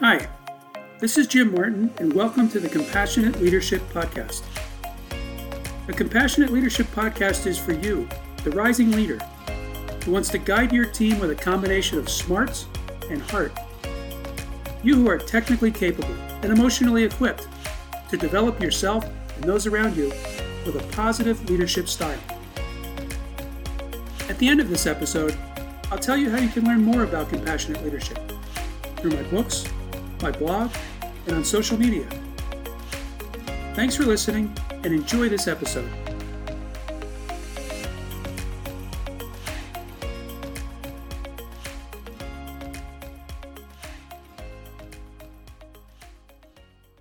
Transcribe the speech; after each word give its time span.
Hi, 0.00 0.26
this 0.98 1.16
is 1.16 1.28
Jim 1.28 1.54
Martin, 1.54 1.88
and 1.98 2.12
welcome 2.12 2.48
to 2.48 2.58
the 2.58 2.68
Compassionate 2.68 3.40
Leadership 3.40 3.80
Podcast. 3.92 4.42
The 5.86 5.92
Compassionate 5.92 6.52
Leadership 6.52 6.88
Podcast 6.88 7.46
is 7.46 7.56
for 7.56 7.74
you, 7.74 8.08
the 8.42 8.50
rising 8.50 8.90
leader, 8.90 9.18
who 10.04 10.10
wants 10.10 10.30
to 10.30 10.38
guide 10.38 10.72
your 10.72 10.84
team 10.84 11.20
with 11.20 11.30
a 11.30 11.34
combination 11.36 11.96
of 11.96 12.08
smarts 12.08 12.66
and 13.08 13.22
heart. 13.22 13.56
You 14.82 14.96
who 14.96 15.08
are 15.08 15.16
technically 15.16 15.70
capable 15.70 16.14
and 16.42 16.46
emotionally 16.46 17.04
equipped 17.04 17.46
to 18.10 18.16
develop 18.16 18.60
yourself 18.60 19.08
and 19.36 19.44
those 19.44 19.68
around 19.68 19.96
you 19.96 20.08
with 20.66 20.74
a 20.74 20.92
positive 20.92 21.48
leadership 21.48 21.88
style. 21.88 22.20
At 24.28 24.38
the 24.38 24.48
end 24.48 24.60
of 24.60 24.68
this 24.68 24.88
episode, 24.88 25.38
I'll 25.92 25.98
tell 25.98 26.16
you 26.16 26.30
how 26.30 26.38
you 26.38 26.48
can 26.48 26.64
learn 26.64 26.82
more 26.82 27.04
about 27.04 27.28
compassionate 27.28 27.84
leadership 27.84 28.18
through 28.96 29.12
my 29.12 29.22
books, 29.24 29.66
my 30.24 30.30
blog, 30.30 30.72
and 31.26 31.36
on 31.36 31.44
social 31.44 31.78
media. 31.78 32.08
Thanks 33.74 33.94
for 33.94 34.04
listening 34.04 34.56
and 34.70 34.86
enjoy 34.86 35.28
this 35.28 35.46
episode. 35.46 35.90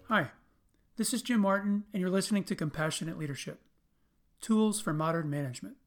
Hi, 0.10 0.32
this 0.98 1.14
is 1.14 1.22
Jim 1.22 1.40
Martin, 1.40 1.86
and 1.94 2.02
you're 2.02 2.10
listening 2.10 2.44
to 2.44 2.56
Compassionate 2.56 3.18
Leadership 3.18 3.62
Tools 4.42 4.82
for 4.82 4.92
Modern 4.92 5.30
Management. 5.30 5.78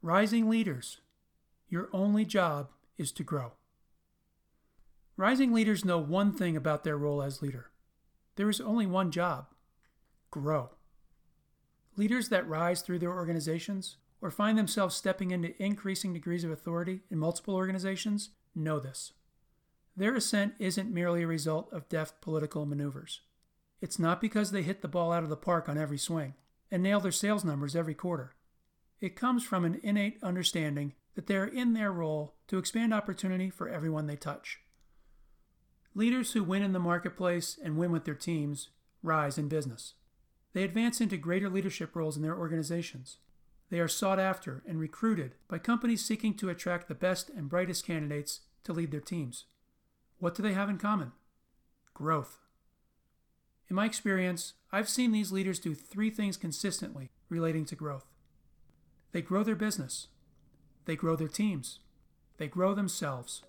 Rising 0.00 0.48
leaders, 0.48 1.02
your 1.68 1.90
only 1.92 2.24
job 2.24 2.70
is 2.96 3.12
to 3.12 3.22
grow. 3.22 3.52
Rising 5.16 5.52
leaders 5.52 5.84
know 5.84 5.98
one 5.98 6.32
thing 6.32 6.56
about 6.56 6.84
their 6.84 6.98
role 6.98 7.22
as 7.22 7.40
leader 7.40 7.70
there 8.36 8.50
is 8.50 8.60
only 8.60 8.86
one 8.86 9.10
job 9.10 9.46
grow. 10.30 10.70
Leaders 11.96 12.28
that 12.28 12.48
rise 12.48 12.82
through 12.82 12.98
their 12.98 13.12
organizations 13.12 13.96
or 14.20 14.30
find 14.30 14.58
themselves 14.58 14.96
stepping 14.96 15.30
into 15.30 15.62
increasing 15.62 16.12
degrees 16.12 16.42
of 16.42 16.50
authority 16.50 17.02
in 17.10 17.18
multiple 17.18 17.54
organizations 17.54 18.30
know 18.54 18.80
this. 18.80 19.12
Their 19.96 20.16
ascent 20.16 20.54
isn't 20.58 20.92
merely 20.92 21.22
a 21.22 21.28
result 21.28 21.72
of 21.72 21.88
deft 21.88 22.20
political 22.20 22.66
maneuvers. 22.66 23.20
It's 23.80 23.98
not 23.98 24.20
because 24.20 24.50
they 24.50 24.62
hit 24.62 24.82
the 24.82 24.88
ball 24.88 25.12
out 25.12 25.22
of 25.22 25.28
the 25.28 25.36
park 25.36 25.68
on 25.68 25.78
every 25.78 25.98
swing 25.98 26.34
and 26.70 26.82
nail 26.82 26.98
their 26.98 27.12
sales 27.12 27.44
numbers 27.44 27.76
every 27.76 27.94
quarter. 27.94 28.32
It 29.00 29.14
comes 29.14 29.44
from 29.44 29.64
an 29.64 29.78
innate 29.84 30.18
understanding 30.22 30.94
that 31.14 31.28
they 31.28 31.36
are 31.36 31.46
in 31.46 31.74
their 31.74 31.92
role 31.92 32.34
to 32.48 32.58
expand 32.58 32.92
opportunity 32.92 33.50
for 33.50 33.68
everyone 33.68 34.06
they 34.06 34.16
touch. 34.16 34.63
Leaders 35.94 36.32
who 36.32 36.42
win 36.42 36.62
in 36.62 36.72
the 36.72 36.78
marketplace 36.78 37.58
and 37.62 37.76
win 37.76 37.92
with 37.92 38.04
their 38.04 38.14
teams 38.14 38.70
rise 39.02 39.38
in 39.38 39.48
business. 39.48 39.94
They 40.52 40.64
advance 40.64 41.00
into 41.00 41.16
greater 41.16 41.48
leadership 41.48 41.94
roles 41.94 42.16
in 42.16 42.22
their 42.22 42.36
organizations. 42.36 43.18
They 43.70 43.80
are 43.80 43.88
sought 43.88 44.18
after 44.18 44.62
and 44.66 44.78
recruited 44.78 45.34
by 45.48 45.58
companies 45.58 46.04
seeking 46.04 46.34
to 46.34 46.50
attract 46.50 46.88
the 46.88 46.94
best 46.94 47.30
and 47.30 47.48
brightest 47.48 47.86
candidates 47.86 48.40
to 48.64 48.72
lead 48.72 48.90
their 48.90 49.00
teams. 49.00 49.44
What 50.18 50.34
do 50.34 50.42
they 50.42 50.52
have 50.52 50.68
in 50.68 50.78
common? 50.78 51.12
Growth. 51.92 52.38
In 53.68 53.76
my 53.76 53.86
experience, 53.86 54.54
I've 54.72 54.88
seen 54.88 55.12
these 55.12 55.32
leaders 55.32 55.58
do 55.58 55.74
three 55.74 56.10
things 56.10 56.36
consistently 56.36 57.10
relating 57.28 57.64
to 57.66 57.76
growth 57.76 58.06
they 59.12 59.22
grow 59.22 59.44
their 59.44 59.54
business, 59.54 60.08
they 60.86 60.96
grow 60.96 61.14
their 61.14 61.28
teams, 61.28 61.78
they 62.36 62.48
grow 62.48 62.74
themselves. 62.74 63.44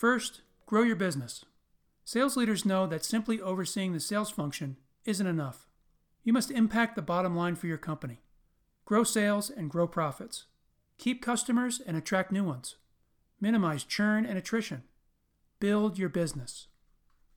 First, 0.00 0.40
grow 0.64 0.80
your 0.80 0.96
business. 0.96 1.44
Sales 2.06 2.34
leaders 2.34 2.64
know 2.64 2.86
that 2.86 3.04
simply 3.04 3.38
overseeing 3.38 3.92
the 3.92 4.00
sales 4.00 4.30
function 4.30 4.78
isn't 5.04 5.26
enough. 5.26 5.68
You 6.24 6.32
must 6.32 6.50
impact 6.50 6.96
the 6.96 7.02
bottom 7.02 7.36
line 7.36 7.54
for 7.54 7.66
your 7.66 7.76
company. 7.76 8.22
Grow 8.86 9.04
sales 9.04 9.50
and 9.50 9.68
grow 9.68 9.86
profits. 9.86 10.46
Keep 10.96 11.20
customers 11.20 11.82
and 11.86 11.98
attract 11.98 12.32
new 12.32 12.42
ones. 12.42 12.76
Minimize 13.42 13.84
churn 13.84 14.24
and 14.24 14.38
attrition. 14.38 14.84
Build 15.58 15.98
your 15.98 16.08
business. 16.08 16.68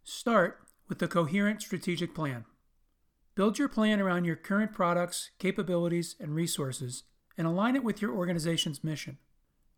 Start 0.06 0.60
with 0.88 1.02
a 1.02 1.08
coherent 1.10 1.62
strategic 1.62 2.16
plan. 2.16 2.46
Build 3.36 3.60
your 3.60 3.68
plan 3.68 4.00
around 4.00 4.24
your 4.24 4.38
current 4.38 4.72
products, 4.72 5.32
capabilities, 5.38 6.16
and 6.18 6.34
resources, 6.34 7.04
and 7.38 7.46
align 7.46 7.76
it 7.76 7.84
with 7.84 8.02
your 8.02 8.16
organization's 8.16 8.86
mission. 8.86 9.18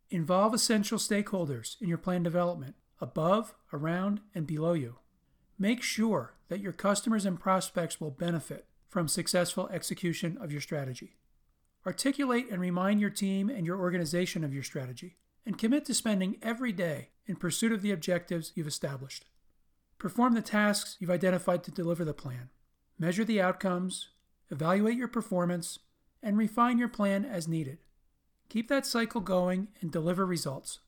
Involve 0.10 0.54
essential 0.54 0.98
stakeholders 0.98 1.82
in 1.82 1.90
your 1.90 1.98
plan 1.98 2.24
development, 2.24 2.76
above, 3.02 3.56
around, 3.74 4.22
and 4.34 4.46
below 4.46 4.74
you. 4.74 4.98
Make 5.58 5.82
sure 5.82 6.36
that 6.50 6.60
your 6.60 6.74
customers 6.74 7.26
and 7.26 7.40
prospects 7.40 8.00
will 8.00 8.12
benefit 8.12 8.66
from 8.88 9.08
successful 9.08 9.68
execution 9.70 10.38
of 10.40 10.52
your 10.52 10.62
strategy. 10.62 11.18
Articulate 11.86 12.50
and 12.50 12.62
remind 12.62 13.02
your 13.02 13.10
team 13.10 13.50
and 13.50 13.66
your 13.66 13.80
organization 13.80 14.44
of 14.44 14.54
your 14.54 14.64
strategy, 14.64 15.18
and 15.46 15.58
commit 15.58 15.86
to 15.86 15.94
spending 15.94 16.38
every 16.42 16.72
day 16.72 17.10
in 17.26 17.36
pursuit 17.36 17.72
of 17.72 17.82
the 17.82 17.92
objectives 17.92 18.52
you've 18.56 18.68
established. 18.68 19.26
Perform 19.98 20.34
the 20.34 20.42
tasks 20.42 20.98
you've 21.00 21.12
identified 21.12 21.64
to 21.64 21.72
deliver 21.72 22.04
the 22.04 22.14
plan. 22.14 22.50
Measure 22.98 23.24
the 23.24 23.42
outcomes, 23.42 24.10
evaluate 24.50 24.98
your 24.98 25.08
performance, 25.08 25.80
and 26.22 26.38
refine 26.38 26.78
your 26.78 26.90
plan 26.90 27.26
as 27.26 27.48
needed. 27.48 27.80
Keep 28.50 28.68
that 28.70 28.86
cycle 28.86 29.22
going 29.22 29.70
and 29.82 29.92
deliver 29.92 30.26
results. 30.26 30.80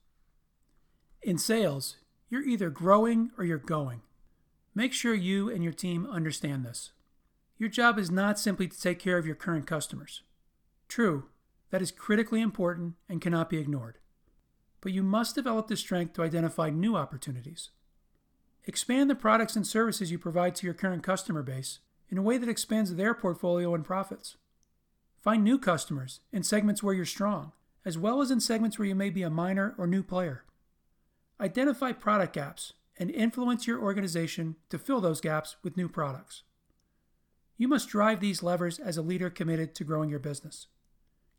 In 1.22 1.38
sales, 1.38 1.98
you're 2.30 2.44
either 2.44 2.70
growing 2.70 3.32
or 3.38 3.44
you're 3.44 3.58
going. 3.58 4.02
Make 4.76 4.94
sure 4.94 5.14
you 5.14 5.50
and 5.50 5.64
your 5.64 5.74
team 5.74 6.08
understand 6.10 6.64
this. 6.66 6.92
Your 7.58 7.70
job 7.70 7.98
is 7.98 8.12
not 8.12 8.38
simply 8.38 8.68
to 8.68 8.80
take 8.80 9.00
care 9.00 9.18
of 9.18 9.26
your 9.26 9.36
current 9.36 9.66
customers. 9.66 10.22
True, 10.88 11.26
that 11.72 11.82
is 11.82 11.92
critically 11.92 12.42
important 12.42 12.94
and 13.10 13.20
cannot 13.20 13.50
be 13.50 13.58
ignored. 13.58 13.98
But 14.80 14.94
you 14.94 15.02
must 15.02 15.36
develop 15.36 15.68
the 15.68 15.76
strength 15.76 16.14
to 16.14 16.24
identify 16.24 16.70
new 16.70 16.96
opportunities. 16.96 17.72
Expand 18.66 19.10
the 19.10 19.16
products 19.16 19.56
and 19.56 19.66
services 19.66 20.12
you 20.12 20.20
provide 20.20 20.54
to 20.56 20.68
your 20.68 20.74
current 20.74 21.02
customer 21.02 21.42
base 21.42 21.80
in 22.10 22.18
a 22.18 22.22
way 22.22 22.38
that 22.38 22.50
expands 22.50 22.96
their 22.96 23.14
portfolio 23.14 23.74
and 23.74 23.84
profits. 23.84 24.38
Find 25.22 25.44
new 25.44 25.58
customers 25.58 26.22
in 26.32 26.44
segments 26.44 26.84
where 26.84 26.94
you're 26.94 27.06
strong, 27.06 27.52
as 27.84 27.98
well 27.98 28.22
as 28.22 28.32
in 28.32 28.40
segments 28.40 28.78
where 28.78 28.88
you 28.88 28.96
may 28.96 29.10
be 29.10 29.24
a 29.24 29.30
minor 29.30 29.76
or 29.78 29.88
new 29.88 30.04
player. 30.04 30.44
Identify 31.40 31.92
product 31.94 32.34
gaps 32.34 32.74
and 32.98 33.12
influence 33.12 33.68
your 33.68 33.82
organization 33.82 34.56
to 34.70 34.80
fill 34.80 35.02
those 35.02 35.22
gaps 35.22 35.56
with 35.64 35.78
new 35.78 35.88
products. 35.88 36.44
You 37.58 37.68
must 37.68 37.90
drive 37.90 38.20
these 38.20 38.44
levers 38.44 38.80
as 38.80 38.98
a 38.98 39.02
leader 39.02 39.30
committed 39.30 39.74
to 39.76 39.84
growing 39.84 40.10
your 40.10 40.20
business. 40.20 40.68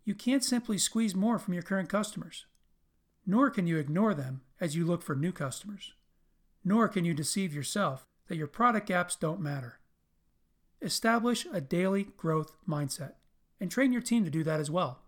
You 0.05 0.15
can't 0.15 0.43
simply 0.45 0.79
squeeze 0.79 1.15
more 1.15 1.39
from 1.39 1.55
your 1.55 1.63
current 1.63 1.89
customers, 1.89 2.47
nor 3.27 3.51
can 3.51 3.67
you 3.67 3.79
ignore 3.79 4.15
them 4.15 4.41
as 4.61 4.75
you 4.75 4.85
look 4.85 5.03
for 5.03 5.15
new 5.15 5.33
customers. 5.33 5.93
Nor 6.65 6.89
can 6.89 7.05
you 7.05 7.15
deceive 7.15 7.55
yourself 7.55 8.07
that 8.27 8.37
your 8.37 8.47
product 8.47 8.87
gaps 8.87 9.17
don't 9.17 9.41
matter. 9.41 9.81
Establish 10.81 11.47
a 11.53 11.61
daily 11.61 12.05
growth 12.17 12.57
mindset 12.69 13.13
and 13.61 13.71
train 13.71 13.93
your 13.93 14.03
team 14.03 14.25
to 14.25 14.31
do 14.31 14.45
that 14.45 14.61
as 14.61 14.71
well. 14.71 15.01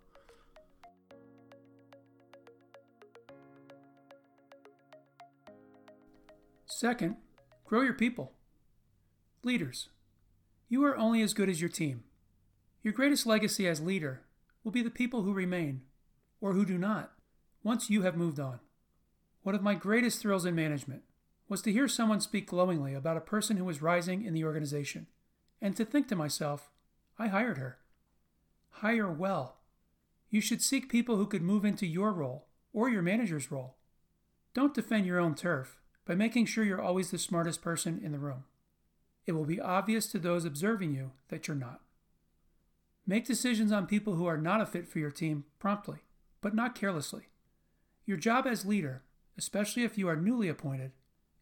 Second, 6.66 7.16
grow 7.66 7.82
your 7.82 7.92
people. 7.92 8.32
Leaders, 9.44 9.90
you 10.68 10.82
are 10.84 10.96
only 10.96 11.20
as 11.20 11.34
good 11.34 11.50
as 11.50 11.60
your 11.60 11.68
team. 11.68 12.04
Your 12.82 12.94
greatest 12.94 13.26
legacy 13.26 13.68
as 13.68 13.82
leader 13.82 14.22
will 14.64 14.72
be 14.72 14.82
the 14.82 14.88
people 14.88 15.22
who 15.22 15.34
remain, 15.34 15.82
or 16.40 16.54
who 16.54 16.64
do 16.64 16.78
not, 16.78 17.12
once 17.62 17.90
you 17.90 18.02
have 18.02 18.16
moved 18.16 18.40
on. 18.40 18.60
One 19.42 19.54
of 19.54 19.62
my 19.62 19.74
greatest 19.74 20.20
thrills 20.20 20.46
in 20.46 20.54
management 20.54 21.02
was 21.50 21.60
to 21.62 21.72
hear 21.72 21.88
someone 21.88 22.20
speak 22.20 22.46
glowingly 22.46 22.94
about 22.94 23.16
a 23.18 23.20
person 23.20 23.58
who 23.58 23.64
was 23.64 23.82
rising 23.82 24.24
in 24.24 24.32
the 24.32 24.44
organization, 24.44 25.06
and 25.60 25.76
to 25.76 25.84
think 25.84 26.08
to 26.08 26.16
myself, 26.16 26.70
I 27.18 27.26
hired 27.26 27.58
her. 27.58 27.79
Hire 28.80 29.12
well. 29.12 29.58
You 30.30 30.40
should 30.40 30.62
seek 30.62 30.88
people 30.88 31.16
who 31.16 31.26
could 31.26 31.42
move 31.42 31.66
into 31.66 31.84
your 31.86 32.14
role 32.14 32.46
or 32.72 32.88
your 32.88 33.02
manager's 33.02 33.50
role. 33.50 33.76
Don't 34.54 34.72
defend 34.72 35.04
your 35.04 35.20
own 35.20 35.34
turf 35.34 35.76
by 36.06 36.14
making 36.14 36.46
sure 36.46 36.64
you're 36.64 36.80
always 36.80 37.10
the 37.10 37.18
smartest 37.18 37.60
person 37.60 38.00
in 38.02 38.12
the 38.12 38.18
room. 38.18 38.44
It 39.26 39.32
will 39.32 39.44
be 39.44 39.60
obvious 39.60 40.06
to 40.06 40.18
those 40.18 40.46
observing 40.46 40.94
you 40.94 41.10
that 41.28 41.46
you're 41.46 41.54
not. 41.54 41.82
Make 43.06 43.26
decisions 43.26 43.70
on 43.70 43.86
people 43.86 44.14
who 44.14 44.24
are 44.24 44.38
not 44.38 44.62
a 44.62 44.66
fit 44.66 44.88
for 44.88 44.98
your 44.98 45.10
team 45.10 45.44
promptly, 45.58 45.98
but 46.40 46.54
not 46.54 46.74
carelessly. 46.74 47.28
Your 48.06 48.16
job 48.16 48.46
as 48.46 48.64
leader, 48.64 49.02
especially 49.36 49.84
if 49.84 49.98
you 49.98 50.08
are 50.08 50.16
newly 50.16 50.48
appointed, 50.48 50.92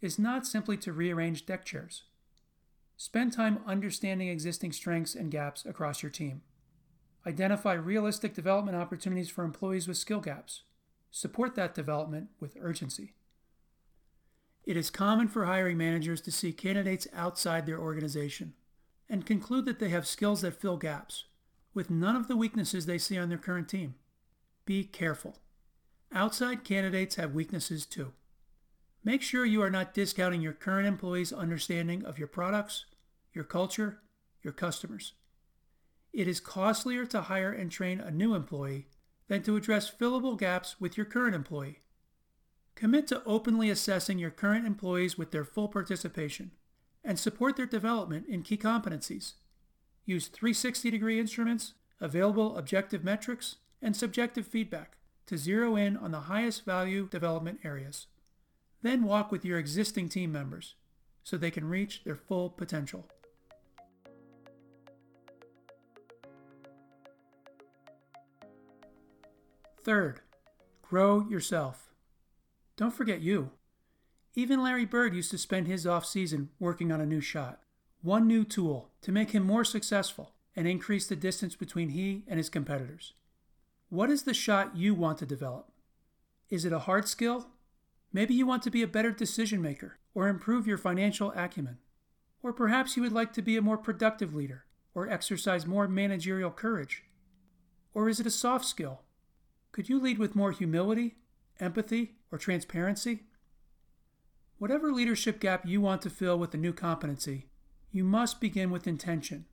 is 0.01 0.19
not 0.19 0.45
simply 0.45 0.77
to 0.79 0.93
rearrange 0.93 1.47
deck 1.47 1.65
chairs. 1.65 2.03
Spend 2.97 3.33
time 3.33 3.61
understanding 3.65 4.27
existing 4.27 4.73
strengths 4.73 5.15
and 5.15 5.31
gaps 5.31 5.65
across 5.65 6.03
your 6.03 6.11
team. 6.11 6.43
Identify 7.29 7.75
realistic 7.75 8.33
development 8.33 8.79
opportunities 8.79 9.29
for 9.29 9.45
employees 9.45 9.87
with 9.87 9.99
skill 9.99 10.21
gaps. 10.21 10.63
Support 11.11 11.57
that 11.57 11.75
development 11.75 12.29
with 12.41 12.57
urgency. 12.59 13.13
It 14.65 14.79
is 14.79 14.89
common 14.89 15.29
for 15.29 15.45
hiring 15.45 15.77
managers 15.77 16.23
to 16.23 16.33
see 16.33 16.55
candidates 16.55 17.07
outside 17.13 17.67
their 17.67 17.79
organization 17.79 18.55
and 19.11 19.27
conclude 19.27 19.67
that 19.67 19.79
they 19.79 19.91
have 19.91 20.07
skills 20.07 20.41
that 20.41 20.59
fill 20.59 20.79
gaps, 20.79 21.27
with 21.75 21.91
none 21.91 22.17
of 22.17 22.29
the 22.29 22.37
weaknesses 22.37 22.87
they 22.87 22.97
see 22.97 23.19
on 23.19 23.29
their 23.29 23.37
current 23.37 23.69
team. 23.69 23.97
Be 24.65 24.85
careful. 24.85 25.37
Outside 26.11 26.65
candidates 26.65 27.17
have 27.17 27.35
weaknesses 27.35 27.85
too. 27.85 28.13
Make 29.05 29.21
sure 29.21 29.45
you 29.45 29.61
are 29.61 29.71
not 29.71 29.93
discounting 29.93 30.41
your 30.41 30.55
current 30.55 30.89
employees' 30.89 31.35
understanding 31.35 32.07
of 32.07 32.19
your 32.19 32.29
products, 32.29 32.87
your 33.35 33.45
culture, 33.45 34.01
your 34.43 34.55
customers. 34.55 35.13
It 36.13 36.27
is 36.27 36.41
costlier 36.41 37.07
to 37.07 37.23
hire 37.23 37.53
and 37.53 37.71
train 37.71 38.01
a 38.01 38.11
new 38.11 38.35
employee 38.35 38.87
than 39.29 39.43
to 39.43 39.57
address 39.57 39.91
fillable 39.91 40.39
gaps 40.39 40.81
with 40.81 40.97
your 40.97 41.07
current 41.07 41.35
employee. 41.35 41.81
Commit 42.75 43.07
to 43.09 43.23
openly 43.25 43.71
assessing 43.71 44.19
your 44.19 44.31
current 44.31 44.67
employees 44.67 45.19
with 45.19 45.31
their 45.31 45.45
full 45.45 45.69
participation 45.69 46.53
and 47.05 47.19
support 47.19 47.57
their 47.57 47.67
development 47.67 48.27
in 48.29 48.43
key 48.43 48.57
competencies. 48.57 49.35
Use 50.05 50.29
360 50.29 50.91
degree 50.91 51.21
instruments, 51.21 51.75
available 52.01 52.57
objective 52.57 53.05
metrics, 53.05 53.57
and 53.83 53.97
subjective 53.97 54.47
feedback 54.47 54.97
to 55.27 55.37
zero 55.37 55.77
in 55.77 55.97
on 55.97 56.11
the 56.11 56.21
highest 56.21 56.65
value 56.65 57.09
development 57.09 57.61
areas. 57.63 58.07
Then 58.83 59.05
walk 59.05 59.31
with 59.31 59.45
your 59.45 59.59
existing 59.59 60.09
team 60.09 60.33
members 60.33 60.75
so 61.23 61.37
they 61.37 61.51
can 61.51 61.69
reach 61.69 62.05
their 62.05 62.17
full 62.17 62.49
potential. 62.49 63.09
Third, 69.89 70.21
grow 70.83 71.27
yourself. 71.31 71.95
Don't 72.77 72.93
forget 72.93 73.23
you. 73.23 73.53
Even 74.35 74.63
Larry 74.63 74.85
Bird 74.85 75.15
used 75.15 75.31
to 75.31 75.39
spend 75.39 75.67
his 75.67 75.87
off 75.87 76.05
season 76.05 76.51
working 76.61 76.93
on 76.93 77.01
a 77.01 77.07
new 77.07 77.23
shot, 77.23 77.61
one 78.03 78.27
new 78.27 78.45
tool 78.45 78.91
to 79.01 79.13
make 79.13 79.31
him 79.31 79.43
more 79.43 79.65
successful 79.65 80.35
and 80.55 80.69
increase 80.69 81.07
the 81.07 81.17
distance 81.17 81.57
between 81.57 81.89
he 81.89 82.23
and 82.29 82.37
his 82.37 82.51
competitors. 82.51 83.15
What 83.89 84.11
is 84.11 84.25
the 84.25 84.35
shot 84.35 84.77
you 84.77 84.95
want 84.95 85.17
to 85.21 85.25
develop? 85.25 85.73
Is 86.51 86.67
it 86.67 86.73
a 86.75 86.81
hard 86.81 87.09
skill? 87.09 87.47
Maybe 88.13 88.35
you 88.35 88.47
want 88.47 88.63
to 88.65 88.71
be 88.71 88.83
a 88.83 88.87
better 88.87 89.11
decision 89.11 89.63
maker 89.63 89.97
or 90.15 90.29
improve 90.29 90.67
your 90.67 90.77
financial 90.77 91.33
acumen. 91.35 91.79
Or 92.43 92.53
perhaps 92.53 92.95
you 92.95 93.03
would 93.05 93.13
like 93.13 93.33
to 93.33 93.41
be 93.41 93.57
a 93.57 93.63
more 93.63 93.79
productive 93.79 94.35
leader 94.35 94.67
or 94.95 95.09
exercise 95.09 95.65
more 95.65 95.89
managerial 95.89 96.51
courage. 96.51 97.05
Or 97.95 98.11
is 98.11 98.21
it 98.21 98.27
a 98.27 98.31
soft 98.31 98.67
skill? 98.67 99.01
Could 99.73 99.89
you 99.89 100.01
lead 100.01 100.19
with 100.19 100.35
more 100.35 100.53
humility, 100.53 101.17
empathy, 101.61 102.17
or 102.33 102.39
transparency? 102.39 103.25
Whatever 104.59 104.93
leadership 104.93 105.39
gap 105.39 105.65
you 105.67 105.81
want 105.81 106.03
to 106.03 106.11
fill 106.11 106.39
with 106.39 106.53
a 106.55 106.59
new 106.59 106.73
competency, 106.73 107.47
you 107.91 108.03
must 108.03 108.41
begin 108.41 108.71
with 108.71 108.87
intention, 108.87 109.47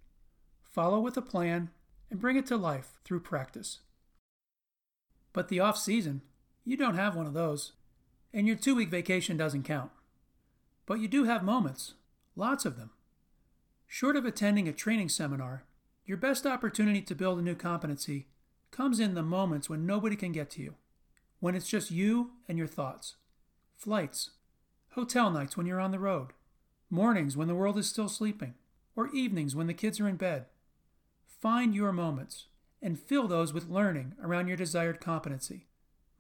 follow 0.64 1.00
with 1.00 1.16
a 1.16 1.22
plan, 1.22 1.70
and 2.10 2.20
bring 2.20 2.38
it 2.38 2.46
to 2.48 2.58
life 2.58 3.00
through 3.04 3.20
practice. 3.20 3.80
But 5.32 5.50
the 5.50 5.60
off 5.60 5.78
season, 5.78 6.22
you 6.64 6.76
don't 6.76 6.96
have 6.96 7.16
one 7.16 7.28
of 7.28 7.34
those, 7.34 7.74
and 8.34 8.48
your 8.48 8.56
two 8.56 8.76
week 8.76 8.90
vacation 8.90 9.38
doesn't 9.38 9.64
count. 9.64 9.92
But 10.86 11.00
you 11.00 11.08
do 11.08 11.26
have 11.26 11.44
moments, 11.44 11.94
lots 12.36 12.66
of 12.66 12.78
them. 12.78 12.92
Short 13.88 14.16
of 14.16 14.26
attending 14.26 14.68
a 14.68 14.74
training 14.74 15.10
seminar, 15.10 15.66
your 16.06 16.18
best 16.18 16.46
opportunity 16.46 17.02
to 17.02 17.16
build 17.16 17.40
a 17.40 17.42
new 17.42 17.56
competency 17.56 18.28
comes 18.76 19.00
in 19.00 19.14
the 19.14 19.24
moments 19.24 19.70
when 19.70 19.86
nobody 19.86 20.16
can 20.16 20.34
get 20.34 20.50
to 20.50 20.62
you 20.62 20.76
when 21.40 21.56
it's 21.56 21.68
just 21.68 21.92
you 21.92 22.32
and 22.48 22.58
your 22.58 22.68
thoughts. 22.68 23.16
Flights, 23.78 24.32
hotel 24.94 25.30
nights 25.30 25.56
when 25.56 25.68
you're 25.68 25.80
on 25.80 25.92
the 25.92 26.00
road, 26.00 26.30
mornings 26.90 27.38
when 27.38 27.48
the 27.48 27.56
world 27.56 27.78
is 27.78 27.88
still 27.88 28.10
sleeping, 28.10 28.56
or 28.96 29.10
evenings 29.10 29.56
when 29.56 29.68
the 29.68 29.74
kids 29.74 30.00
are 30.00 30.08
in 30.08 30.16
bed. 30.16 30.46
Find 31.28 31.76
your 31.76 31.92
moments 31.92 32.48
and 32.82 33.00
fill 33.00 33.28
those 33.28 33.54
with 33.54 33.70
learning 33.70 34.14
around 34.24 34.48
your 34.48 34.58
desired 34.58 35.00
competency. 35.00 35.68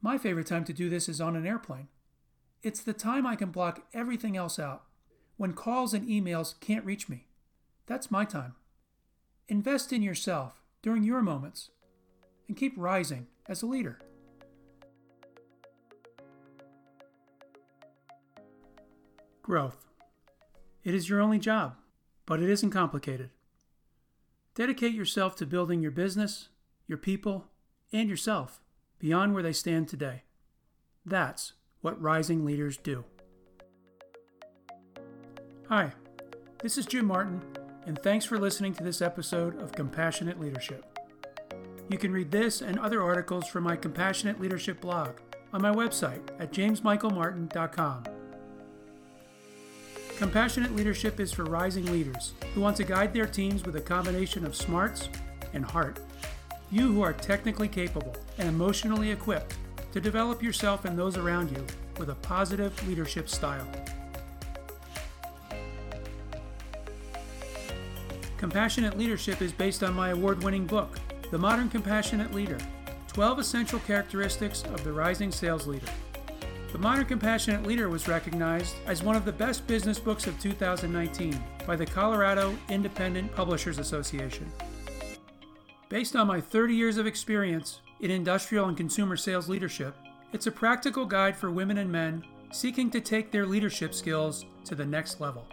My 0.01 0.17
favorite 0.17 0.47
time 0.47 0.65
to 0.65 0.73
do 0.73 0.89
this 0.89 1.09
is 1.09 1.19
on 1.19 1.35
an 1.35 1.47
airplane. 1.47 1.87
It's 2.61 2.81
the 2.81 2.93
time 2.93 3.25
I 3.25 3.35
can 3.35 3.49
block 3.49 3.83
everything 3.93 4.37
else 4.37 4.59
out, 4.59 4.83
when 5.37 5.53
calls 5.53 5.93
and 5.93 6.07
emails 6.07 6.59
can't 6.59 6.85
reach 6.85 7.09
me. 7.09 7.25
That's 7.87 8.11
my 8.11 8.25
time. 8.25 8.55
Invest 9.47 9.91
in 9.91 10.01
yourself 10.01 10.61
during 10.81 11.03
your 11.03 11.21
moments 11.21 11.71
and 12.47 12.57
keep 12.57 12.73
rising 12.77 13.27
as 13.47 13.61
a 13.61 13.65
leader. 13.65 13.99
Growth. 19.41 19.85
It 20.83 20.95
is 20.95 21.09
your 21.09 21.21
only 21.21 21.39
job, 21.39 21.75
but 22.25 22.41
it 22.41 22.49
isn't 22.49 22.71
complicated. 22.71 23.29
Dedicate 24.55 24.93
yourself 24.93 25.35
to 25.35 25.45
building 25.45 25.81
your 25.81 25.91
business, 25.91 26.49
your 26.87 26.97
people, 26.97 27.45
and 27.91 28.09
yourself 28.09 28.61
beyond 28.99 29.33
where 29.33 29.43
they 29.43 29.53
stand 29.53 29.87
today. 29.87 30.23
That's 31.05 31.53
what 31.81 32.01
rising 32.01 32.45
leaders 32.45 32.77
do. 32.77 33.05
Hi, 35.69 35.93
this 36.61 36.77
is 36.77 36.85
Jim 36.85 37.05
Martin, 37.05 37.41
and 37.85 37.99
thanks 38.01 38.25
for 38.25 38.37
listening 38.37 38.73
to 38.75 38.83
this 38.83 39.01
episode 39.01 39.61
of 39.61 39.71
Compassionate 39.71 40.39
Leadership. 40.39 40.94
You 41.89 41.97
can 41.99 42.11
read 42.11 42.31
this 42.31 42.61
and 42.61 42.79
other 42.79 43.03
articles 43.03 43.47
from 43.47 43.63
my 43.63 43.75
Compassionate 43.75 44.39
Leadership 44.39 44.81
blog 44.81 45.19
on 45.53 45.61
my 45.61 45.71
website 45.71 46.21
at 46.39 46.51
jamesmichaelmartin.com. 46.51 48.03
Compassionate 50.17 50.75
leadership 50.75 51.19
is 51.19 51.31
for 51.31 51.43
rising 51.43 51.85
leaders 51.91 52.33
who 52.53 52.61
want 52.61 52.75
to 52.77 52.83
guide 52.83 53.13
their 53.13 53.27
teams 53.27 53.63
with 53.65 53.75
a 53.75 53.81
combination 53.81 54.45
of 54.45 54.55
smarts 54.55 55.09
and 55.53 55.63
heart. 55.63 55.99
You 56.71 56.91
who 56.91 57.01
are 57.01 57.13
technically 57.13 57.67
capable 57.67 58.15
and 58.37 58.49
emotionally 58.49 59.11
equipped 59.11 59.55
to 59.91 60.01
develop 60.01 60.41
yourself 60.41 60.85
and 60.85 60.97
those 60.97 61.17
around 61.17 61.51
you 61.51 61.65
with 61.99 62.09
a 62.09 62.15
positive 62.15 62.87
leadership 62.87 63.29
style. 63.29 63.67
Compassionate 68.37 68.97
leadership 68.97 69.41
is 69.41 69.51
based 69.51 69.83
on 69.83 69.93
my 69.93 70.09
award 70.09 70.43
winning 70.43 70.65
book, 70.65 70.97
The 71.35 71.41
Modern 71.41 71.69
Compassionate 71.69 72.33
Leader 72.33 72.57
12 73.07 73.39
Essential 73.39 73.79
Characteristics 73.79 74.63
of 74.63 74.85
the 74.85 74.93
Rising 74.93 75.33
Sales 75.33 75.67
Leader. 75.67 75.89
The 76.71 76.77
Modern 76.77 77.03
Compassionate 77.03 77.67
Leader 77.67 77.89
was 77.89 78.07
recognized 78.07 78.77
as 78.85 79.03
one 79.03 79.17
of 79.17 79.25
the 79.25 79.33
best 79.33 79.67
business 79.67 79.99
books 79.99 80.27
of 80.27 80.39
2019 80.39 81.37
by 81.67 81.75
the 81.75 81.85
Colorado 81.85 82.57
Independent 82.69 83.35
Publishers 83.35 83.79
Association. 83.79 84.49
Based 85.89 86.15
on 86.15 86.27
my 86.27 86.39
30 86.39 86.73
years 86.73 86.95
of 86.95 87.05
experience 87.05 87.81
in 87.99 88.11
industrial 88.11 88.69
and 88.69 88.77
consumer 88.77 89.17
sales 89.17 89.49
leadership, 89.49 89.93
it's 90.31 90.47
a 90.47 90.51
practical 90.51 91.05
guide 91.05 91.35
for 91.35 91.51
women 91.51 91.79
and 91.79 91.91
men 91.91 92.23
seeking 92.53 92.89
to 92.91 93.01
take 93.01 93.29
their 93.29 93.45
leadership 93.45 93.93
skills 93.93 94.45
to 94.63 94.73
the 94.73 94.85
next 94.85 95.19
level. 95.19 95.45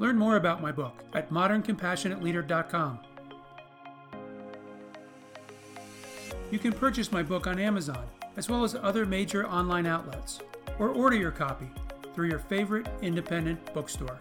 Learn 0.00 0.18
more 0.18 0.34
about 0.34 0.60
my 0.60 0.72
book 0.72 1.04
at 1.14 1.30
moderncompassionateleader.com. 1.30 3.05
You 6.50 6.58
can 6.58 6.72
purchase 6.72 7.10
my 7.10 7.22
book 7.22 7.46
on 7.46 7.58
Amazon 7.58 8.06
as 8.36 8.48
well 8.48 8.64
as 8.64 8.74
other 8.74 9.06
major 9.06 9.46
online 9.46 9.86
outlets, 9.86 10.40
or 10.78 10.90
order 10.90 11.16
your 11.16 11.30
copy 11.30 11.70
through 12.14 12.28
your 12.28 12.38
favorite 12.38 12.86
independent 13.02 13.72
bookstore. 13.74 14.18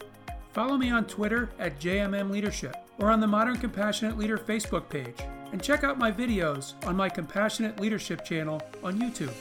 Follow 0.54 0.78
me 0.78 0.90
on 0.90 1.06
Twitter 1.06 1.50
at 1.60 1.80
JMM 1.80 2.32
Leadership 2.32 2.76
or 2.98 3.12
on 3.12 3.20
the 3.20 3.28
Modern 3.28 3.58
Compassionate 3.58 4.18
Leader 4.18 4.38
Facebook 4.38 4.88
page, 4.90 5.18
and 5.52 5.62
check 5.62 5.84
out 5.84 5.98
my 5.98 6.12
videos 6.12 6.74
on 6.88 6.96
my 6.96 7.10
Compassionate 7.10 7.80
Leadership 7.80 8.24
channel 8.24 8.62
on 8.84 9.00
YouTube. 9.00 9.34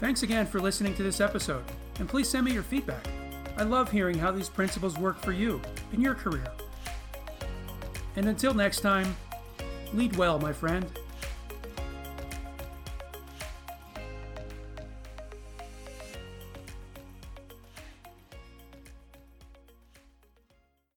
Thanks 0.00 0.22
again 0.22 0.46
for 0.46 0.60
listening 0.60 0.94
to 0.94 1.02
this 1.02 1.20
episode, 1.20 1.64
and 1.98 2.08
please 2.08 2.28
send 2.28 2.46
me 2.46 2.52
your 2.52 2.62
feedback. 2.62 3.06
I 3.58 3.64
love 3.64 3.90
hearing 3.90 4.16
how 4.16 4.30
these 4.30 4.48
principles 4.48 4.96
work 4.96 5.20
for 5.20 5.32
you 5.32 5.60
in 5.92 6.00
your 6.00 6.14
career. 6.14 6.46
And 8.16 8.26
until 8.26 8.54
next 8.54 8.80
time, 8.80 9.16
lead 9.92 10.16
well, 10.16 10.38
my 10.38 10.52
friend. 10.52 10.86